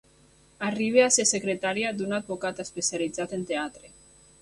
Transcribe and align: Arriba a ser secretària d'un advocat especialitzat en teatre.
Arriba 0.67 1.03
a 1.03 1.11
ser 1.17 1.27
secretària 1.33 1.93
d'un 2.01 2.19
advocat 2.21 2.65
especialitzat 2.67 3.41
en 3.41 3.49
teatre. 3.55 3.97